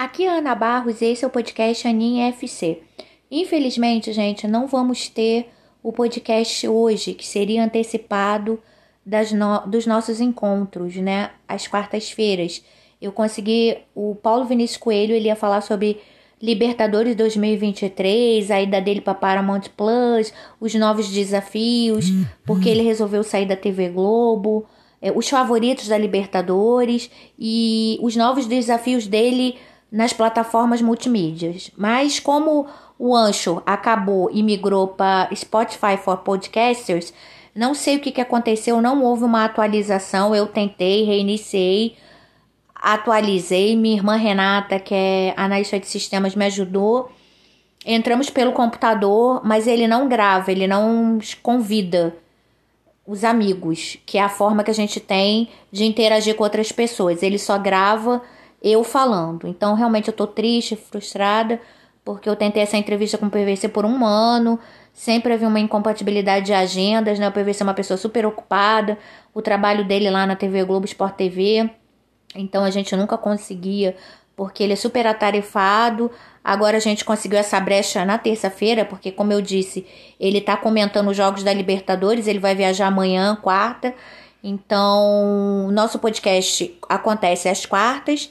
Aqui 0.00 0.24
é 0.24 0.30
Ana 0.30 0.54
Barros 0.54 1.02
e 1.02 1.04
esse 1.04 1.26
é 1.26 1.28
o 1.28 1.30
podcast 1.30 1.86
Aninha 1.86 2.28
FC. 2.28 2.78
Infelizmente, 3.30 4.14
gente, 4.14 4.48
não 4.48 4.66
vamos 4.66 5.10
ter 5.10 5.50
o 5.82 5.92
podcast 5.92 6.66
hoje, 6.66 7.12
que 7.12 7.26
seria 7.26 7.62
antecipado 7.62 8.58
das 9.04 9.30
no... 9.30 9.58
dos 9.66 9.84
nossos 9.84 10.18
encontros, 10.18 10.96
né? 10.96 11.32
Às 11.46 11.66
quartas-feiras. 11.66 12.64
Eu 12.98 13.12
consegui. 13.12 13.76
O 13.94 14.14
Paulo 14.14 14.46
Vinícius 14.46 14.78
Coelho 14.78 15.14
ele 15.14 15.26
ia 15.26 15.36
falar 15.36 15.60
sobre 15.60 16.00
Libertadores 16.40 17.14
2023, 17.14 18.50
a 18.50 18.62
ida 18.62 18.80
dele 18.80 19.02
para 19.02 19.12
Paramount 19.12 19.68
Plus, 19.76 20.32
os 20.58 20.74
novos 20.76 21.10
desafios, 21.10 22.06
porque 22.46 22.70
ele 22.70 22.80
resolveu 22.80 23.22
sair 23.22 23.44
da 23.44 23.54
TV 23.54 23.90
Globo, 23.90 24.64
é, 25.02 25.12
os 25.12 25.28
favoritos 25.28 25.88
da 25.88 25.98
Libertadores 25.98 27.10
e 27.38 27.98
os 28.00 28.16
novos 28.16 28.46
desafios 28.46 29.06
dele 29.06 29.58
nas 29.90 30.12
plataformas 30.12 30.80
multimídias. 30.80 31.70
Mas 31.76 32.20
como 32.20 32.66
o 32.98 33.16
Ancho 33.16 33.62
acabou 33.66 34.30
e 34.32 34.42
migrou 34.42 34.88
para 34.88 35.34
Spotify 35.34 35.96
for 35.96 36.18
Podcasters, 36.18 37.12
não 37.54 37.74
sei 37.74 37.96
o 37.96 38.00
que, 38.00 38.12
que 38.12 38.20
aconteceu, 38.20 38.80
não 38.80 39.02
houve 39.02 39.24
uma 39.24 39.44
atualização. 39.44 40.34
Eu 40.34 40.46
tentei, 40.46 41.04
reiniciei 41.04 41.96
atualizei. 42.80 43.76
Minha 43.76 43.96
irmã 43.96 44.16
Renata, 44.16 44.78
que 44.80 44.94
é 44.94 45.34
analista 45.36 45.78
de 45.78 45.86
sistemas, 45.86 46.34
me 46.34 46.46
ajudou. 46.46 47.10
Entramos 47.84 48.30
pelo 48.30 48.52
computador, 48.52 49.42
mas 49.44 49.66
ele 49.66 49.86
não 49.86 50.08
grava, 50.08 50.50
ele 50.50 50.66
não 50.66 51.18
convida 51.42 52.16
os 53.06 53.24
amigos, 53.24 53.98
que 54.06 54.18
é 54.18 54.22
a 54.22 54.28
forma 54.28 54.62
que 54.62 54.70
a 54.70 54.74
gente 54.74 55.00
tem 55.00 55.48
de 55.72 55.84
interagir 55.84 56.34
com 56.34 56.44
outras 56.44 56.72
pessoas. 56.72 57.22
Ele 57.22 57.38
só 57.38 57.58
grava 57.58 58.22
eu 58.62 58.84
falando. 58.84 59.46
Então, 59.46 59.74
realmente, 59.74 60.08
eu 60.08 60.14
tô 60.14 60.26
triste, 60.26 60.76
frustrada, 60.76 61.60
porque 62.04 62.28
eu 62.28 62.36
tentei 62.36 62.62
essa 62.62 62.76
entrevista 62.76 63.18
com 63.18 63.26
o 63.26 63.30
PVC 63.30 63.68
por 63.68 63.84
um 63.84 64.04
ano. 64.04 64.58
Sempre 64.92 65.32
havia 65.32 65.48
uma 65.48 65.60
incompatibilidade 65.60 66.46
de 66.46 66.52
agendas, 66.52 67.18
né? 67.18 67.28
O 67.28 67.32
PVC 67.32 67.62
é 67.62 67.64
uma 67.64 67.74
pessoa 67.74 67.96
super 67.96 68.26
ocupada. 68.26 68.98
O 69.34 69.40
trabalho 69.40 69.84
dele 69.84 70.10
lá 70.10 70.26
na 70.26 70.36
TV 70.36 70.64
Globo 70.64 70.86
Sport 70.86 71.14
TV 71.14 71.70
então 72.34 72.64
a 72.64 72.70
gente 72.70 72.94
nunca 72.96 73.18
conseguia, 73.18 73.96
porque 74.36 74.62
ele 74.62 74.72
é 74.72 74.76
super 74.76 75.06
atarefado. 75.06 76.10
Agora 76.42 76.76
a 76.76 76.80
gente 76.80 77.04
conseguiu 77.04 77.38
essa 77.38 77.60
brecha 77.60 78.04
na 78.04 78.18
terça-feira, 78.18 78.84
porque, 78.84 79.12
como 79.12 79.32
eu 79.32 79.42
disse, 79.42 79.86
ele 80.18 80.40
tá 80.40 80.56
comentando 80.56 81.08
os 81.08 81.16
jogos 81.16 81.42
da 81.42 81.52
Libertadores, 81.52 82.26
ele 82.26 82.38
vai 82.38 82.54
viajar 82.54 82.86
amanhã, 82.86 83.36
quarta. 83.36 83.94
Então, 84.42 85.70
nosso 85.72 85.98
podcast 85.98 86.78
acontece 86.88 87.48
às 87.48 87.66
quartas 87.66 88.30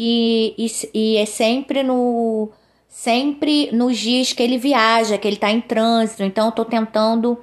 e, 0.00 0.54
e, 0.56 0.90
e 0.94 1.16
é 1.16 1.26
sempre 1.26 1.82
no 1.82 2.50
sempre 2.88 3.70
nos 3.72 3.98
dias 3.98 4.32
que 4.32 4.42
ele 4.42 4.56
viaja, 4.56 5.18
que 5.18 5.26
ele 5.26 5.36
tá 5.36 5.50
em 5.50 5.60
trânsito. 5.60 6.22
Então, 6.22 6.46
eu 6.46 6.52
tô 6.52 6.64
tentando 6.64 7.38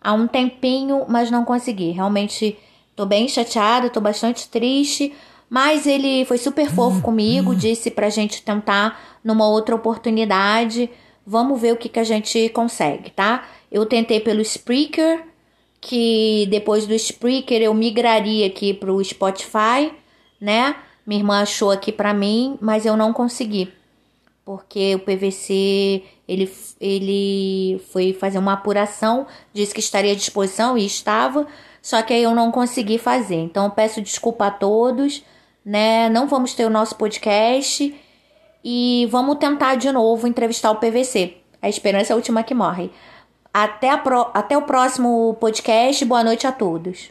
há 0.00 0.12
um 0.12 0.26
tempinho, 0.26 1.04
mas 1.08 1.30
não 1.30 1.44
consegui. 1.44 1.90
Realmente 1.90 2.58
tô 2.96 3.06
bem 3.06 3.28
chateada, 3.28 3.88
tô 3.88 4.00
bastante 4.00 4.48
triste 4.48 5.12
mas 5.52 5.86
ele 5.86 6.24
foi 6.24 6.38
super 6.38 6.70
fofo 6.70 7.02
comigo, 7.02 7.54
disse 7.54 7.90
pra 7.90 8.08
gente 8.08 8.40
tentar 8.40 9.18
numa 9.22 9.46
outra 9.46 9.74
oportunidade. 9.74 10.88
Vamos 11.26 11.60
ver 11.60 11.74
o 11.74 11.76
que, 11.76 11.90
que 11.90 12.00
a 12.00 12.04
gente 12.04 12.48
consegue, 12.48 13.10
tá? 13.10 13.46
Eu 13.70 13.84
tentei 13.84 14.18
pelo 14.18 14.40
Spreaker, 14.40 15.26
que 15.78 16.46
depois 16.48 16.86
do 16.86 16.94
Spreaker 16.94 17.60
eu 17.60 17.74
migraria 17.74 18.46
aqui 18.46 18.72
pro 18.72 19.04
Spotify, 19.04 19.92
né? 20.40 20.74
Minha 21.06 21.20
irmã 21.20 21.42
achou 21.42 21.70
aqui 21.70 21.90
pra 21.90 22.14
mim, 22.14 22.58
mas 22.60 22.86
eu 22.86 22.96
não 22.96 23.12
consegui. 23.12 23.72
Porque 24.44 24.94
o 24.94 24.98
PVC 24.98 26.02
ele, 26.26 26.52
ele 26.80 27.80
foi 27.92 28.12
fazer 28.12 28.38
uma 28.38 28.54
apuração, 28.54 29.26
disse 29.52 29.74
que 29.74 29.80
estaria 29.80 30.12
à 30.12 30.16
disposição 30.16 30.76
e 30.76 30.84
estava, 30.84 31.46
só 31.80 32.02
que 32.02 32.12
aí 32.12 32.22
eu 32.22 32.34
não 32.34 32.50
consegui 32.50 32.98
fazer. 32.98 33.36
Então 33.36 33.70
peço 33.70 34.00
desculpa 34.00 34.46
a 34.46 34.50
todos 34.50 35.22
né? 35.64 36.08
Não 36.08 36.26
vamos 36.26 36.54
ter 36.54 36.64
o 36.64 36.70
nosso 36.70 36.96
podcast 36.96 37.94
e 38.64 39.08
vamos 39.10 39.38
tentar 39.38 39.76
de 39.76 39.90
novo 39.92 40.26
entrevistar 40.26 40.70
o 40.70 40.76
PVC. 40.76 41.36
A 41.60 41.68
esperança 41.68 42.12
é 42.12 42.14
a 42.14 42.16
última 42.16 42.42
que 42.42 42.54
morre. 42.54 42.90
Até, 43.52 43.96
pro... 43.96 44.30
Até 44.34 44.56
o 44.56 44.62
próximo 44.62 45.36
podcast. 45.40 46.04
Boa 46.04 46.24
noite 46.24 46.46
a 46.46 46.52
todos. 46.52 47.10